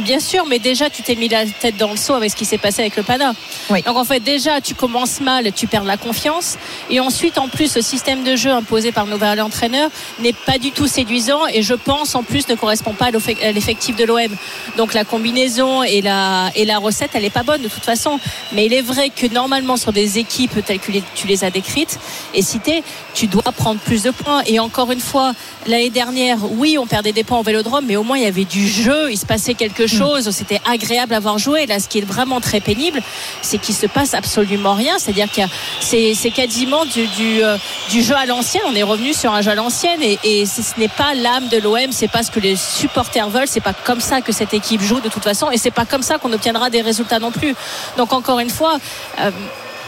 Bien 0.00 0.21
sûr, 0.21 0.47
mais 0.47 0.59
déjà 0.59 0.89
tu 0.89 1.03
t'es 1.03 1.15
mis 1.15 1.29
la 1.29 1.44
tête 1.44 1.77
dans 1.77 1.91
le 1.91 1.99
seau 1.99 2.15
avec 2.15 2.31
ce 2.31 2.37
qui 2.37 2.47
s'est 2.47 2.56
passé 2.56 2.81
avec 2.81 2.97
le 2.97 3.03
Pana. 3.03 3.35
Donc 3.69 3.97
en 3.97 4.05
fait 4.05 4.21
déjà 4.21 4.62
tu 4.62 4.75
commences 4.75 5.21
mal, 5.21 5.53
tu 5.53 5.67
perds 5.67 5.85
la 5.85 5.99
confiance 5.99 6.56
et 6.89 6.99
ensuite 6.99 7.37
en 7.37 7.49
plus 7.49 7.77
le 7.77 7.83
système 7.83 8.25
de 8.25 8.35
jeu 8.35 8.50
imposé 8.50 8.91
par 8.91 9.05
nos 9.05 9.12
nouvel 9.12 9.43
entraîneur 9.43 9.91
n'est 10.21 10.33
pas 10.33 10.56
du 10.56 10.73
tout 10.73 10.87
séduisant 10.87 11.47
et 11.53 11.62
je 11.62 11.75
pense 11.75 12.14
en 12.14 12.23
plus 12.23 12.49
ne 12.49 12.55
correspond 12.55 12.95
pas 12.95 13.07
à 13.07 13.52
l'effectif 13.52 13.95
de 13.95 14.05
l'OM. 14.05 14.35
Donc 14.78 14.95
la 14.95 15.05
combinaison 15.05 15.83
et 15.83 16.00
la 16.00 16.50
et 16.55 16.64
la 16.64 16.78
recette 16.78 17.11
elle 17.12 17.26
est 17.26 17.31
pas 17.31 17.43
bonne 17.43 17.61
de 17.61 17.69
toute 17.69 17.85
façon. 17.85 18.19
Mais 18.52 18.64
il 18.64 18.73
est 18.73 18.81
vrai 18.81 19.11
que 19.11 19.26
normalement 19.26 19.76
sur 19.76 19.93
des 19.93 20.19
équipes 20.19 20.64
telles 20.64 20.81
que 20.81 20.93
tu 21.14 21.26
les 21.26 21.45
as 21.45 21.50
décrites 21.50 21.99
et 22.33 22.40
citées, 22.40 22.83
tu 23.12 23.26
dois 23.26 23.43
prendre 23.43 23.78
plus 23.78 24.02
de 24.05 24.11
points 24.11 24.43
et 24.47 24.59
encore 24.59 24.90
une 24.90 25.00
fois 25.00 25.35
l'année 25.66 25.90
dernière 25.90 26.38
oui 26.50 26.78
on 26.78 26.87
perdait 26.87 27.12
des 27.12 27.25
points 27.25 27.38
au 27.38 27.43
Vélodrome 27.43 27.85
mais 27.87 27.97
au 27.97 28.02
moins 28.02 28.16
il 28.16 28.25
y 28.25 28.26
avait 28.26 28.47
du 28.47 28.66
jeu, 28.66 29.12
il 29.12 29.19
se 29.19 29.26
passait 29.26 29.52
quelque 29.52 29.82
Mm. 29.85 29.89
chose, 29.89 30.31
c'était 30.31 30.61
agréable 30.71 31.15
à 31.15 31.21
voir 31.21 31.39
jouer. 31.39 31.67
Là, 31.67 31.79
ce 31.79 31.89
qui 31.89 31.99
est 31.99 32.05
vraiment 32.05 32.41
très 32.41 32.61
pénible, 32.61 33.03
c'est 33.41 33.59
qu'il 33.59 33.75
se 33.75 33.87
passe 33.87 34.15
absolument 34.15 34.75
rien. 34.75 34.99
C'est-à-dire 34.99 35.31
que 35.31 35.43
c'est 35.81 36.31
quasiment 36.31 36.85
du, 36.85 37.07
euh, 37.43 37.57
du, 37.91 38.03
jeu 38.03 38.15
à 38.17 38.27
l'ancienne. 38.27 38.62
On 38.69 38.75
est 38.75 38.83
revenu 38.83 39.12
sur 39.12 39.33
un 39.33 39.43
jeu 39.43 39.51
à 39.51 39.55
l'ancienne 39.55 40.01
et, 40.03 40.47
ce 40.47 40.81
n'est 40.81 40.89
pas 40.89 41.15
l'âme 41.15 41.49
de 41.49 41.59
l'OM, 41.59 41.93
c'est 41.93 42.09
pas 42.09 42.23
ce 42.23 42.31
que 42.31 42.41
les 42.41 42.57
supporters 42.57 43.29
veulent. 43.29 43.49
C'est 43.49 43.61
pas 43.61 43.73
comme 43.73 44.01
ça 44.01 44.21
que 44.21 44.33
cette 44.33 44.55
équipe 44.55 44.81
joue 44.81 45.01
de 45.01 45.09
toute 45.09 45.25
façon 45.25 45.51
et 45.51 45.59
c'est 45.59 45.71
pas 45.71 45.85
comme 45.85 46.03
ça 46.03 46.19
qu'on 46.19 46.33
obtiendra 46.33 46.71
des 46.71 46.83
résultats 46.83 47.19
non 47.19 47.31
plus. 47.31 47.55
Donc 47.97 48.12
encore 48.12 48.41
une 48.41 48.51
fois. 48.51 48.79
Euh, 49.21 49.31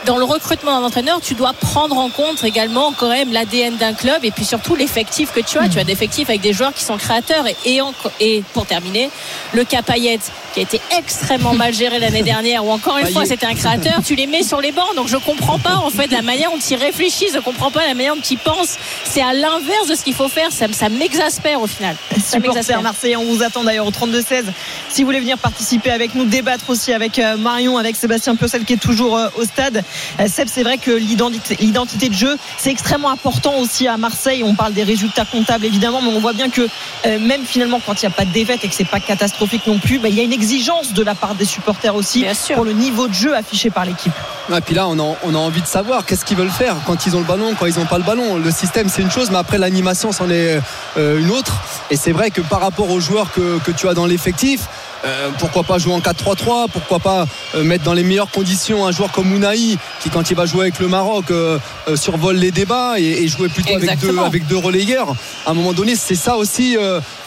dans 0.06 0.18
le 0.18 0.24
recrutement 0.24 0.78
d'un 0.80 0.86
entraîneur, 0.86 1.20
tu 1.20 1.34
dois 1.34 1.52
prendre 1.52 1.96
en 1.96 2.10
compte 2.10 2.44
également 2.44 2.92
quand 2.92 3.08
même 3.08 3.32
l'ADN 3.32 3.76
d'un 3.76 3.94
club 3.94 4.24
et 4.24 4.30
puis 4.30 4.44
surtout 4.44 4.74
l'effectif 4.74 5.32
que 5.32 5.40
tu 5.40 5.58
as. 5.58 5.68
Tu 5.68 5.78
as 5.78 5.84
des 5.84 5.92
effectifs 5.92 6.28
avec 6.28 6.40
des 6.40 6.52
joueurs 6.52 6.74
qui 6.74 6.84
sont 6.84 6.96
créateurs 6.96 7.46
et, 7.46 7.80
et, 8.20 8.42
pour 8.52 8.66
terminer, 8.66 9.10
le 9.52 9.64
Capayet 9.64 10.18
qui 10.52 10.60
a 10.60 10.62
été 10.62 10.80
extrêmement 10.96 11.54
mal 11.54 11.72
géré 11.74 11.98
l'année 11.98 12.22
dernière 12.34 12.64
ou 12.64 12.70
encore 12.70 12.98
une 12.98 13.08
fois 13.08 13.24
c'était 13.26 13.46
un 13.46 13.54
créateur, 13.54 14.00
tu 14.04 14.14
les 14.14 14.26
mets 14.26 14.42
sur 14.42 14.60
les 14.60 14.72
bancs. 14.72 14.94
Donc 14.96 15.08
je 15.08 15.16
comprends 15.16 15.58
pas 15.58 15.76
en 15.76 15.90
fait 15.90 16.10
la 16.10 16.22
manière 16.22 16.50
dont 16.50 16.58
ils 16.58 16.76
réfléchissent, 16.76 17.34
je 17.34 17.40
comprends 17.40 17.70
pas 17.70 17.86
la 17.86 17.94
manière 17.94 18.14
dont 18.14 18.22
ils 18.22 18.38
pensent. 18.38 18.76
C'est 19.04 19.22
à 19.22 19.32
l'inverse 19.32 19.88
de 19.88 19.94
ce 19.94 20.04
qu'il 20.04 20.14
faut 20.14 20.28
faire. 20.28 20.52
Ça, 20.52 20.66
ça 20.72 20.88
m'exaspère 20.88 21.60
au 21.60 21.66
final. 21.66 21.96
Supporter 22.24 22.80
Marseille, 22.82 23.16
on 23.16 23.24
vous 23.24 23.42
attend 23.42 23.64
d'ailleurs 23.64 23.86
au 23.86 23.90
32-16 23.90 24.44
Si 24.90 25.02
vous 25.02 25.06
voulez 25.06 25.20
venir 25.20 25.38
participer 25.38 25.90
avec 25.90 26.14
nous, 26.14 26.24
débattre 26.24 26.70
aussi 26.70 26.92
avec 26.92 27.20
Marion, 27.38 27.78
avec 27.78 27.96
Sébastien 27.96 28.36
Piocel 28.36 28.64
qui 28.64 28.74
est 28.74 28.78
toujours 28.78 29.18
au 29.36 29.44
stade. 29.44 29.84
Seb, 30.26 30.48
c'est 30.48 30.62
vrai 30.62 30.78
que 30.78 30.90
l'identité 30.90 32.08
de 32.08 32.14
jeu, 32.14 32.36
c'est 32.58 32.70
extrêmement 32.70 33.10
important 33.10 33.58
aussi 33.58 33.86
à 33.88 33.96
Marseille. 33.96 34.42
On 34.44 34.54
parle 34.54 34.72
des 34.72 34.84
résultats 34.84 35.24
comptables 35.24 35.64
évidemment, 35.64 36.00
mais 36.02 36.08
on 36.08 36.20
voit 36.20 36.32
bien 36.32 36.50
que 36.50 36.68
même 37.04 37.44
finalement 37.44 37.80
quand 37.84 38.02
il 38.02 38.06
n'y 38.06 38.12
a 38.12 38.16
pas 38.16 38.24
de 38.24 38.32
défaite 38.32 38.64
et 38.64 38.68
que 38.68 38.74
c'est 38.74 38.84
pas 38.84 39.00
catastrophique 39.00 39.66
non 39.66 39.78
plus, 39.78 39.98
bah, 39.98 40.08
il 40.08 40.14
y 40.14 40.20
a 40.20 40.24
une 40.24 40.32
exigence 40.32 40.92
de 40.92 41.02
la 41.02 41.14
part 41.14 41.34
des 41.34 41.44
supporters 41.44 41.94
aussi 41.94 42.24
pour 42.54 42.64
le 42.64 42.72
niveau 42.72 43.08
de 43.08 43.14
jeu 43.14 43.34
affiché 43.34 43.70
par 43.70 43.84
l'équipe. 43.84 44.12
Et 44.54 44.60
puis 44.60 44.74
là, 44.74 44.86
on 44.88 44.98
a, 44.98 45.16
on 45.22 45.34
a 45.34 45.38
envie 45.38 45.62
de 45.62 45.66
savoir 45.66 46.04
qu'est-ce 46.04 46.24
qu'ils 46.24 46.36
veulent 46.36 46.50
faire 46.50 46.76
quand 46.86 47.06
ils 47.06 47.16
ont 47.16 47.20
le 47.20 47.26
ballon, 47.26 47.54
quand 47.58 47.66
ils 47.66 47.78
n'ont 47.78 47.86
pas 47.86 47.98
le 47.98 48.04
ballon. 48.04 48.36
Le 48.36 48.50
système, 48.50 48.88
c'est 48.88 49.02
une 49.02 49.10
chose, 49.10 49.30
mais 49.30 49.38
après 49.38 49.58
l'animation, 49.58 50.12
c'en 50.12 50.28
est 50.28 50.60
euh, 50.96 51.18
une 51.18 51.30
autre. 51.30 51.62
Et 51.90 51.96
c'est 51.96 52.12
vrai 52.12 52.30
que 52.30 52.40
par 52.42 52.60
rapport 52.60 52.90
aux 52.90 53.00
joueurs 53.00 53.32
que, 53.32 53.58
que 53.60 53.70
tu 53.70 53.88
as 53.88 53.94
dans 53.94 54.06
l'effectif, 54.06 54.68
euh, 55.04 55.30
pourquoi 55.38 55.64
pas 55.64 55.78
jouer 55.78 55.92
en 55.92 56.00
4-3-3 56.00 56.68
Pourquoi 56.72 56.98
pas 56.98 57.26
euh, 57.54 57.62
mettre 57.62 57.84
dans 57.84 57.92
les 57.92 58.02
meilleures 58.02 58.30
conditions 58.30 58.86
un 58.86 58.92
joueur 58.92 59.12
comme 59.12 59.32
Ounaï 59.32 59.76
qui 60.00 60.10
quand 60.10 60.30
il 60.30 60.36
va 60.36 60.46
jouer 60.46 60.62
avec 60.62 60.78
le 60.78 60.88
Maroc 60.88 61.30
euh, 61.30 61.58
survole 61.94 62.36
les 62.36 62.50
débats 62.50 62.98
et, 62.98 63.26
jouer 63.28 63.48
plutôt 63.48 63.74
avec 63.74 63.98
deux, 63.98 64.18
avec 64.18 64.46
deux 64.46 64.56
relayeurs. 64.56 65.14
À 65.46 65.50
un 65.50 65.54
moment 65.54 65.72
donné, 65.72 65.96
c'est 65.96 66.14
ça 66.14 66.36
aussi 66.36 66.76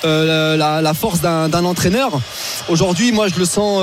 la, 0.04 0.94
force 0.94 1.22
d'un 1.22 1.66
entraîneur. 1.66 2.12
Aujourd'hui, 2.70 3.12
moi 3.12 3.28
je 3.28 3.36
le 3.36 3.46
sens. 3.46 3.82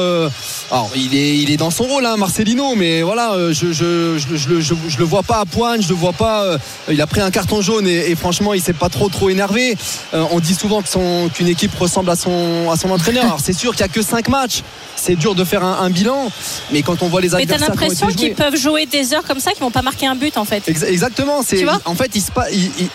alors 0.71 0.91
il 0.97 1.15
est, 1.15 1.39
il 1.39 1.51
est 1.51 1.57
dans 1.57 1.71
son 1.71 1.85
rôle, 1.85 2.07
hein, 2.07 2.17
Marcelino, 2.17 2.75
mais 2.75 3.03
voilà, 3.03 3.37
je 3.53 3.73
je, 3.73 4.19
je, 4.19 4.99
le 4.99 5.05
vois 5.05 5.23
pas 5.23 5.41
à 5.41 5.45
pointe, 5.45 5.83
je 5.83 5.89
le 5.89 5.95
vois 5.95 6.13
pas. 6.13 6.57
il 6.91 7.01
a 7.01 7.07
pris 7.07 7.21
un 7.21 7.31
carton 7.31 7.61
jaune 7.61 7.87
et, 7.87 8.15
franchement, 8.15 8.55
il 8.55 8.61
s'est 8.61 8.73
pas 8.73 8.89
trop 8.89 9.09
trop 9.09 9.31
énervé. 9.31 9.77
on 10.13 10.41
dit 10.41 10.55
souvent 10.55 10.83
qu'une 10.83 11.49
équipe 11.49 11.75
ressemble 11.79 12.11
à 12.11 12.17
son, 12.17 12.71
à 12.71 12.77
son 12.77 12.91
entraîneur. 12.91 13.25
Alors 13.25 13.41
c'est 13.41 13.53
sûr 13.53 13.75
qu'il 13.75 13.85
que 13.89 14.03
5 14.03 14.29
matchs. 14.29 14.63
C'est 14.97 15.17
dur 15.17 15.35
de 15.35 15.45
faire 15.45 15.63
un, 15.63 15.91
bilan, 15.91 16.31
mais 16.73 16.83
quand 16.83 17.03
on 17.03 17.09
voit 17.09 17.21
les 17.21 17.35
adversaires. 17.35 17.59
Mais 17.59 17.67
t'as 17.67 17.73
l'impression 17.73 18.07
qu'ils 18.07 18.35
peuvent 18.35 18.57
jouer 18.57 18.87
des 18.87 19.13
heures 19.13 19.25
comme 19.25 19.41
ça, 19.41 19.51
qu'ils 19.53 19.63
vont 19.63 19.71
pas 19.71 19.83
marquer 19.83 20.07
un 20.07 20.15
but 20.15 20.39
en 20.39 20.45
fait. 20.45 20.67
exactement. 20.69 21.43
C'est, 21.47 21.65
en 21.85 21.95
fait, 21.95 22.11
il 22.15 22.23
se, 22.23 22.31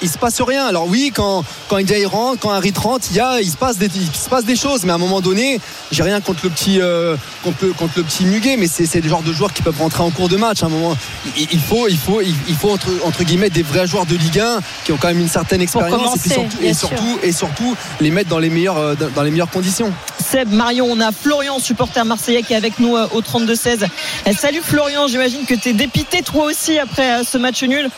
il, 0.02 0.10
se 0.10 0.18
passe 0.18 0.42
rien. 0.42 0.66
Alors 0.66 0.88
oui, 0.88 1.12
quand, 1.14 1.44
quand 1.68 1.76
India 1.76 2.08
rentre, 2.08 2.40
quand 2.40 2.52
Harry 2.52 2.74
rentre, 2.76 3.06
il, 3.10 3.16
y 3.16 3.20
a, 3.20 3.40
il, 3.42 3.50
se 3.50 3.58
passe 3.58 3.78
des, 3.78 3.88
il 3.88 4.16
se 4.16 4.30
passe 4.30 4.46
des 4.46 4.56
choses, 4.56 4.84
mais 4.86 4.92
à 4.92 4.96
un 4.96 5.00
moment 5.00 5.22
donné, 5.22 5.60
j'ai 5.92 6.04
rien 6.04 6.22
contre 6.22 6.42
le 6.44 6.50
petit, 6.50 6.80
euh, 6.82 7.16
contre, 7.44 7.68
contre, 7.76 7.94
le 7.98 8.04
petit 8.04 8.26
Muguet, 8.26 8.58
mais 8.58 8.68
c'est, 8.68 8.86
c'est 8.86 9.02
le 9.02 9.10
genre 9.10 9.24
de 9.24 9.34
joueurs 9.34 9.54
qui 9.54 9.62
peuvent 9.62 9.80
rentrer 9.80 10.04
en 10.04 10.12
cours 10.12 10.30
de 10.30 10.38
match. 10.38 10.64
À 10.64 10.68
un 10.68 10.70
moment, 10.70 10.96
il, 11.36 11.60
faut, 11.60 11.88
il 11.88 11.98
faut, 11.98 12.22
il, 12.22 12.56
faut 12.56 12.72
entre, 12.72 12.90
entre 13.06 13.24
guillemets 13.24 13.50
des 13.50 13.64
vrais 13.64 13.88
joueurs 13.88 14.06
de 14.06 14.16
Ligue 14.16 14.40
1 14.40 14.60
qui 14.86 14.92
ont 14.92 14.98
quand 14.98 15.08
même 15.08 15.20
une 15.20 15.28
certaine 15.28 15.62
expérience 15.62 16.26
et, 16.62 16.74
surtout, 16.74 17.20
et, 17.24 17.32
surtout, 17.32 17.76
les 18.00 18.12
mettre 18.12 18.30
dans 18.30 18.40
les 18.40 18.50
meilleures, 18.50 18.78
euh, 18.78 18.96
dans 19.16 19.24
les 19.24 19.32
meilleures 19.32 19.50
conditions. 19.50 19.92
Seb, 20.20 20.52
Marion, 20.52 20.88
on 20.90 21.00
a 21.00 21.12
Florian, 21.12 21.60
supporter 21.60 22.06
marseillais, 22.06 22.44
qui 22.44 22.54
est 22.54 22.58
avec 22.58 22.80
nous 22.80 22.96
euh, 22.96 23.08
au 23.14 23.22
32-16. 23.22 23.88
Eh, 24.26 24.34
salut 24.34 24.62
Florian, 24.64 25.08
j'imagine 25.08 25.46
que 25.46 25.56
tu 25.56 25.70
es 25.70 25.74
dépité 25.74 26.22
toi 26.22 26.46
aussi 26.46 26.78
après 26.78 27.24
ce 27.24 27.38
match 27.38 27.64
nul. 27.64 27.90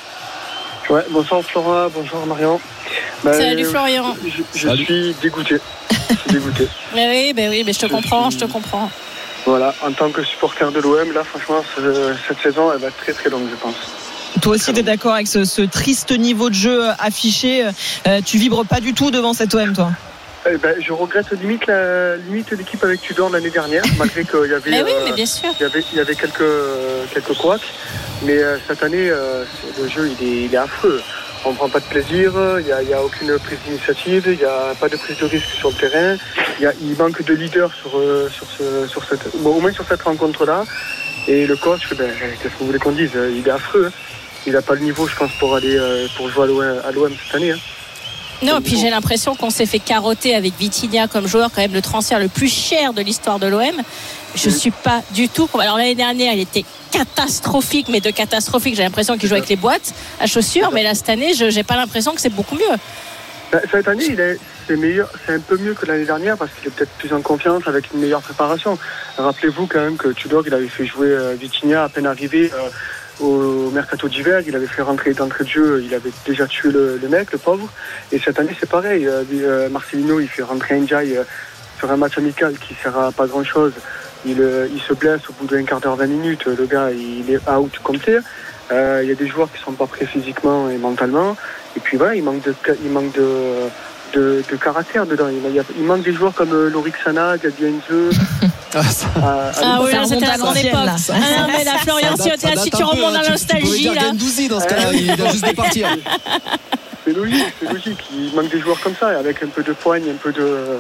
Ouais, 0.89 1.06
bonsoir 1.12 1.41
Flora, 1.44 1.89
bonjour 1.94 2.25
Marion. 2.25 2.60
Bah, 3.24 3.34
Salut 3.34 3.66
Florian. 3.66 4.16
Je, 4.56 4.70
suis 4.75 5.16
dégoûté. 5.22 5.58
Je 5.92 6.16
suis 6.16 6.32
dégoûté. 6.32 6.68
mais 6.96 7.10
oui, 7.12 7.34
mais 7.36 7.50
oui, 7.50 7.63
mais 7.66 7.74
je 7.74 7.80
te 7.80 7.86
comprends, 7.86 8.30
je 8.30 8.40
te 8.40 8.46
comprends. 8.46 8.90
Voilà, 9.46 9.74
en 9.82 9.92
tant 9.92 10.10
que 10.12 10.24
supporter 10.24 10.72
de 10.72 10.80
l'OM, 10.80 11.12
là 11.13 11.24
franchement, 11.24 11.63
cette 12.28 12.40
saison, 12.42 12.72
elle 12.72 12.80
va 12.80 12.88
être 12.88 12.98
très 12.98 13.13
très 13.13 13.30
longue, 13.30 13.48
je 13.50 13.56
pense. 13.56 13.75
Toi 14.42 14.56
aussi, 14.56 14.74
tu 14.74 14.80
es 14.80 14.84
d'accord 14.84 15.13
avec 15.13 15.28
ce, 15.28 15.62
triste 15.66 16.12
niveau 16.18 16.50
de 16.50 16.56
jeu 16.56 16.86
euh, 16.86 16.94
affiché. 17.00 17.68
tu 18.25 18.38
vibres 18.38 18.66
pas 18.66 18.80
du 18.80 18.94
tout 18.94 19.12
devant 19.12 19.34
cette 19.34 19.54
OM, 19.54 19.74
toi? 19.74 19.92
Eh 20.50 20.58
ben, 20.58 20.75
je 20.80 20.92
regrette 20.92 21.32
limite 21.40 21.68
la 21.68 22.18
limite 22.18 22.50
l'équipe 22.51 22.84
avec 22.84 23.01
Tudor 23.01 23.30
l'année 23.30 23.51
dernière, 23.51 23.84
malgré 24.00 24.25
qu'il 24.25 24.50
y 24.50 24.54
avait, 24.54 24.82
oui, 24.82 24.92
mais 25.06 25.12
bien 25.12 25.25
sûr. 25.25 25.50
il 25.60 25.63
y 25.63 25.66
avait, 25.66 25.84
il 25.92 25.98
y 25.98 26.01
avait 26.01 26.16
quelques 26.16 26.44
quelques 27.13 27.38
couacs. 27.38 27.62
Mais 28.24 28.38
euh, 28.38 28.58
cette 28.68 28.82
année, 28.82 29.10
euh, 29.10 29.44
le 29.80 29.88
jeu 29.88 30.10
il 30.20 30.28
est, 30.28 30.46
il 30.46 30.54
est 30.54 30.58
affreux. 30.58 31.01
On 31.44 31.54
prend 31.54 31.70
pas 31.70 31.80
de 31.80 31.86
plaisir, 31.86 32.32
il 32.60 32.66
n'y 32.66 32.72
a, 32.72 32.84
y 32.84 32.94
a, 32.94 33.04
aucune 33.04 33.38
prise 33.40 33.58
d'initiative, 33.66 34.24
il 34.28 34.38
n'y 34.38 34.46
a 34.46 34.76
pas 34.80 34.90
de 34.90 34.96
prise 34.96 35.18
de 35.18 35.26
risque 35.26 35.50
sur 35.50 35.70
le 35.70 35.76
terrain. 35.76 36.18
Il, 36.82 36.96
manque 36.96 37.24
de 37.24 37.34
leader 37.34 37.74
sur, 37.74 37.98
euh, 37.98 38.30
sur, 38.30 38.46
ce, 38.46 38.88
sur 38.88 39.04
cette, 39.04 39.36
bon, 39.38 39.56
au 39.56 39.60
moins 39.60 39.74
sur 39.74 39.86
cette 39.88 40.04
rencontre-là. 40.04 40.66
Et 41.28 41.48
le 41.48 41.56
coach, 41.56 41.94
ben, 41.96 42.12
qu'est-ce 42.42 42.54
que 42.54 42.60
vous 42.60 42.68
voulez 42.68 42.80
qu'on 42.80 42.92
dise 42.92 43.12
Il 43.36 43.48
est 43.48 43.52
affreux. 43.52 43.92
Il 44.46 44.54
n'a 44.54 44.62
pas 44.62 44.76
le 44.76 44.82
niveau, 44.82 45.08
je 45.08 45.16
pense, 45.16 45.32
pour 45.40 45.56
aller 45.56 45.80
pour 46.16 46.30
jouer 46.30 46.48
à 46.84 46.92
l'OM 46.92 47.12
cette 47.26 47.36
année. 47.36 47.52
Hein. 47.52 47.60
Non, 48.44 48.60
puis 48.60 48.76
j'ai 48.76 48.90
l'impression 48.90 49.36
qu'on 49.36 49.52
s'est 49.52 49.68
fait 49.68 49.80
carotter 49.80 50.34
avec 50.34 50.54
Vitinha 50.58 51.08
comme 51.08 51.28
joueur, 51.28 51.52
quand 51.54 51.62
même 51.62 51.74
le 51.74 51.82
transfert 51.82 52.20
le 52.20 52.28
plus 52.28 52.52
cher 52.52 52.92
de 52.94 53.02
l'histoire 53.02 53.38
de 53.38 53.46
l'OM. 53.46 53.76
Je 54.34 54.50
ne 54.50 54.54
suis 54.54 54.72
pas 54.72 55.02
du 55.12 55.30
tout. 55.30 55.48
Alors 55.60 55.78
l'année 55.78 55.94
dernière, 55.96 56.34
il 56.34 56.40
était 56.40 56.66
catastrophique, 56.92 57.88
mais 57.90 58.02
de 58.02 58.12
catastrophique. 58.12 58.76
J'ai 58.76 58.84
l'impression 58.84 59.18
qu'il 59.18 59.28
joue 59.30 59.36
avec 59.36 59.50
les 59.50 59.56
boîtes 59.56 59.94
à 60.20 60.28
chaussures, 60.28 60.72
mais 60.74 60.84
là 60.84 60.94
cette 60.94 61.10
année, 61.10 61.34
je 61.34 61.46
n'ai 61.46 61.64
pas 61.64 61.76
l'impression 61.76 62.14
que 62.14 62.22
c'est 62.22 62.30
beaucoup 62.30 62.56
mieux. 62.56 62.78
Bah, 63.52 63.60
cette 63.70 63.88
année, 63.88 64.16
c'est 64.68 64.78
meilleur, 64.78 65.10
c'est 65.26 65.34
un 65.34 65.40
peu 65.40 65.58
mieux 65.58 65.74
que 65.74 65.86
l'année 65.86 66.06
dernière 66.06 66.38
parce 66.38 66.52
qu'il 66.52 66.68
est 66.68 66.72
peut-être 66.72 66.92
plus 66.92 67.12
en 67.14 67.22
confiance 67.22 67.68
avec 67.68 67.92
une 67.94 68.00
meilleure 68.00 68.22
préparation. 68.22 68.78
Rappelez-vous 69.18 69.68
quand 69.68 69.82
même 69.82 69.98
que 69.98 70.10
Tudor, 70.10 70.44
il 70.48 70.54
avait 70.54 70.70
fait 70.70 70.86
jouer 70.86 71.10
euh, 71.10 71.36
Vitinha 71.38 71.84
à 71.84 71.90
peine 71.90 72.06
arrivé. 72.06 72.50
Euh, 72.54 72.70
au 73.20 73.70
mercato 73.72 74.08
d'hiver, 74.08 74.42
il 74.48 74.56
avait 74.56 74.68
fait 74.68 74.82
rentrer 74.82 75.14
d'entrée 75.14 75.44
de 75.44 75.50
jeu, 75.50 75.84
il 75.86 75.94
avait 75.94 76.12
déjà 76.26 76.48
tué 76.48 76.72
le, 76.72 77.00
mec, 77.10 77.32
le 77.34 77.38
pauvre. 77.38 77.70
Et 78.12 78.20
cette 78.20 78.40
année, 78.40 78.56
c'est 78.60 78.70
pareil. 78.70 79.06
Euh, 79.06 79.70
Marcelino, 79.70 80.20
il 80.20 80.28
fait 80.28 80.44
rentrer 80.44 80.80
Ndiaye 80.80 81.18
sur 81.78 81.92
un 81.92 81.98
match 81.98 82.18
amical 82.18 82.54
qui 82.58 82.74
sert 82.82 82.98
à 82.98 83.12
pas 83.12 83.28
grand 83.28 83.44
chose. 84.24 84.70
Il, 84.74 84.82
se 84.82 84.94
blesse 84.94 85.22
au 85.30 85.34
bout 85.34 85.48
d'un 85.48 85.63
quart 85.63 85.80
d'heure, 85.80 85.96
20 85.96 86.08
minutes. 86.08 86.46
Le 86.46 86.66
gars, 86.66 86.90
il 86.92 87.30
est 87.30 87.50
out 87.50 87.72
comme 87.84 87.98
Il 87.98 89.08
y 89.08 89.12
a 89.12 89.16
des 89.16 89.28
joueurs 89.28 89.50
qui 89.51 89.62
sont 89.62 89.74
pas 89.74 89.88
prêts 89.88 90.06
physiquement 90.06 90.70
et 90.70 90.78
mentalement. 90.78 91.36
Et 91.75 91.80
puis 91.80 91.98
voilà, 91.98 92.16
il 92.16 92.24
manque 92.24 92.44
de, 92.44 92.54
il 92.84 92.92
manque 92.92 93.13
de, 93.13 93.70
de, 94.13 94.56
caractère 94.62 95.06
dedans. 95.06 95.28
Il, 95.78 95.84
manque 95.84 96.04
des 96.04 96.13
joueurs 96.13 96.34
comme 96.34 96.51
Lorik 96.68 96.96
Sana, 97.04 97.38
Gabi. 97.38 97.74
Ah, 98.74 98.80
ah, 99.22 99.51
ah 99.62 99.80
oui, 99.84 99.92
c'était 100.08 100.28
la 100.28 100.38
grande 100.38 100.56
époque. 100.56 100.80
Ah, 101.10 101.48
mais 101.51 101.66
la 101.66 101.78
Florian, 101.80 102.16
si 102.16 102.70
tu 102.70 102.84
remontes 102.84 103.12
dans 103.12 103.22
la 103.22 103.30
nostalgie. 103.32 103.84
Là. 103.94 104.12
dans 104.50 104.60
ce 104.62 104.66
cas-là, 104.66 104.94
il 104.94 105.13
vient 105.13 105.30
juste 105.30 105.46
de 105.46 105.54
partir. 105.54 105.90
C'est 107.12 107.20
logique, 107.20 107.53
c'est 107.60 107.72
logique. 107.72 108.03
Il 108.13 108.34
manque 108.36 108.50
des 108.50 108.60
joueurs 108.60 108.80
comme 108.80 108.96
ça, 108.96 109.10
avec 109.10 109.44
un 109.44 109.48
peu 109.48 109.63
de 109.63 109.74
poigne, 109.74 110.03
un 110.10 110.15
peu 110.15 110.32
de. 110.32 110.80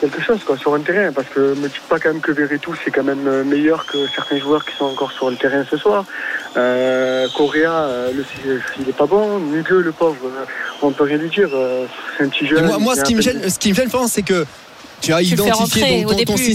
Quelque 0.00 0.22
chose 0.22 0.38
quoi, 0.46 0.56
sur 0.56 0.74
un 0.74 0.80
terrain. 0.80 1.10
Parce 1.12 1.26
que 1.28 1.54
me 1.54 1.68
dites 1.68 1.80
pas 1.88 1.98
quand 1.98 2.12
même 2.12 2.20
que 2.20 2.30
Veretout, 2.30 2.74
c'est 2.84 2.92
quand 2.92 3.02
même 3.02 3.26
euh, 3.26 3.42
meilleur 3.42 3.84
que 3.84 3.98
certains 4.14 4.38
joueurs 4.38 4.64
qui 4.64 4.76
sont 4.76 4.84
encore 4.84 5.10
sur 5.10 5.28
le 5.28 5.36
terrain 5.36 5.64
ce 5.68 5.76
soir. 5.76 6.04
Euh, 6.56 7.26
Correa, 7.36 7.72
euh, 7.72 8.12
le, 8.12 8.24
il 8.80 8.88
est 8.88 8.96
pas 8.96 9.06
bon. 9.06 9.40
Mugueux, 9.40 9.80
le 9.80 9.90
pauvre, 9.90 10.16
euh, 10.24 10.44
on 10.82 10.92
peut 10.92 11.02
rien 11.02 11.16
lui 11.16 11.28
dire. 11.30 11.48
c'est 12.16 12.24
un 12.24 12.28
petit 12.28 12.46
jeune. 12.46 12.66
Moi, 12.66 12.78
moi 12.78 12.94
ce, 12.94 13.02
qui 13.02 13.16
me 13.16 13.20
gêne, 13.20 13.50
ce 13.50 13.58
qui 13.58 13.70
me 13.70 13.74
gêne, 13.74 13.88
c'est 14.06 14.22
que 14.22 14.46
tu 15.00 15.12
as, 15.12 15.20
identifié 15.20 16.04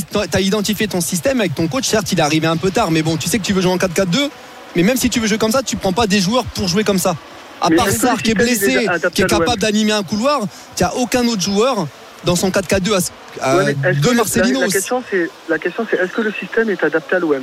ton, 0.10 0.22
as 0.32 0.42
identifié 0.42 0.88
ton 0.88 1.02
système 1.02 1.42
avec 1.42 1.54
ton 1.54 1.68
coach. 1.68 1.86
Certes, 1.86 2.14
il 2.14 2.20
est 2.20 2.24
arrivé 2.24 2.48
un 2.48 2.58
peu 2.58 2.72
tard, 2.72 2.92
mais 2.92 3.02
bon, 3.02 3.18
tu 3.18 3.28
sais 3.28 3.40
que 3.40 3.44
tu 3.44 3.52
veux 3.52 3.62
jouer 3.62 3.72
en 3.72 3.78
4-4-2. 3.78 4.30
Mais 4.76 4.84
même 4.84 4.98
si 4.98 5.10
tu 5.10 5.20
veux 5.20 5.28
jouer 5.28 5.38
comme 5.38 5.52
ça, 5.52 5.62
tu 5.62 5.76
prends 5.76 5.94
pas 5.94 6.08
des 6.08 6.20
joueurs 6.20 6.46
pour 6.46 6.68
jouer 6.68 6.84
comme 6.84 6.98
ça. 6.98 7.16
À 7.64 7.70
part 7.70 7.90
Sarr 7.90 8.22
qui 8.22 8.32
est 8.32 8.36
blessé, 8.36 8.88
qui 9.14 9.22
est 9.22 9.30
capable 9.30 9.60
d'animer 9.60 9.94
un 9.94 10.04
couloir, 10.04 10.42
tu 10.76 10.84
n'as 10.84 10.92
aucun 10.92 11.26
autre 11.28 11.42
joueur 11.42 11.88
dans 12.26 12.36
son 12.36 12.50
4-4-2 12.50 13.10
à, 13.42 13.64
de 13.64 14.12
Marcelino. 14.12 14.62
La, 14.62 14.68
question, 14.68 15.04
c'est 15.10 15.98
est-ce 15.98 16.12
que 16.12 16.22
le 16.22 16.32
système 16.32 16.70
est 16.70 16.84
adapté 16.84 17.16
à 17.16 17.20
l'OM 17.20 17.42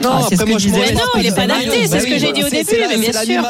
non, 0.00 0.10
ah, 0.12 0.28
après 0.32 0.46
moi 0.46 0.58
je 0.58 0.68
mais 0.68 0.92
non, 0.92 1.00
il 1.16 1.22
n'est 1.24 1.32
pas 1.32 1.42
adapté, 1.42 1.88
c'est 1.88 1.98
ce 1.98 2.06
que 2.06 2.18
j'ai 2.18 2.30
dit 2.30 2.44
au 2.44 2.48
début. 2.48 2.70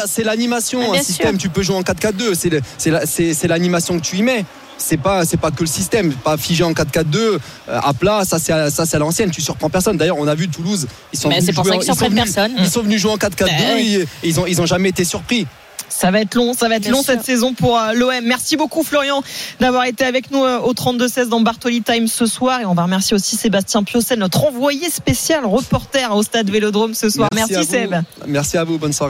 C'est 0.07 0.25
l'animation, 0.25 0.95
un 0.95 1.03
système. 1.03 1.37
Tu 1.37 1.51
peux 1.51 1.63
jouer 1.63 1.77
en 1.77 1.83
4-4-2, 1.83 2.63
c'est 2.77 3.49
l'animation 3.49 3.99
que 3.99 4.03
tu 4.03 4.17
y 4.17 4.23
mets 4.23 4.45
c'est 4.79 4.97
pas 4.97 5.25
c'est 5.25 5.37
pas 5.37 5.51
que 5.51 5.61
le 5.61 5.67
système. 5.67 6.13
Pas 6.13 6.37
figé 6.37 6.65
en 6.65 6.73
4-4-2 6.73 7.17
euh, 7.17 7.39
à 7.67 7.93
plat 7.93 8.25
ça 8.25 8.39
c'est 8.39 8.71
ça 8.71 8.87
c'est 8.87 8.97
à 8.97 8.99
l'ancienne. 8.99 9.31
Tu 9.31 9.43
surprends 9.43 9.71
personne. 9.71 9.97
D'ailleurs 9.97 10.19
on 10.19 10.27
a 10.27 10.35
vu 10.35 10.49
Toulouse. 10.49 10.87
Ils 11.13 11.19
sont 11.19 11.29
venus 11.29 11.55
jouer, 11.55 11.77
ils, 11.77 11.85
sont 11.85 11.95
venus, 11.95 12.37
ils 12.59 12.69
sont 12.69 12.83
venus 12.83 13.01
jouer 13.01 13.13
en 13.13 13.17
4-4-2 13.17 13.39
bah 13.39 13.81
et, 13.81 14.07
ils 14.23 14.41
ont 14.41 14.47
ils 14.47 14.61
ont 14.61 14.67
jamais 14.67 14.89
été 14.89 15.05
surpris. 15.05 15.47
Ça 15.89 16.11
va 16.11 16.21
être 16.21 16.35
long, 16.35 16.55
ça 16.55 16.69
va 16.69 16.77
être 16.77 16.89
long 16.89 17.03
cette 17.03 17.25
saison 17.25 17.55
pour 17.55 17.79
euh, 17.79 17.93
l'OM. 17.93 18.21
Merci 18.23 18.57
beaucoup 18.57 18.83
Florian 18.83 19.23
d'avoir 19.59 19.85
été 19.85 20.05
avec 20.05 20.31
nous 20.31 20.45
euh, 20.45 20.59
au 20.59 20.73
32-16 20.73 21.29
dans 21.29 21.41
Bartoli 21.41 21.83
Time 21.83 22.07
ce 22.07 22.27
soir. 22.27 22.61
Et 22.61 22.67
on 22.67 22.75
va 22.75 22.85
remercier 22.85 23.15
aussi 23.15 23.37
Sébastien 23.37 23.83
Piocel, 23.83 24.19
notre 24.19 24.45
envoyé 24.45 24.91
spécial 24.91 25.45
reporter 25.45 26.15
au 26.15 26.23
stade 26.23 26.51
Vélodrome 26.51 26.95
ce 26.95 27.09
soir. 27.09 27.29
Merci, 27.35 27.65
Seb. 27.65 27.95
Merci 28.27 28.59
à 28.59 28.65
vous, 28.65 28.79
bonne 28.79 28.93
soirée. 28.93 29.07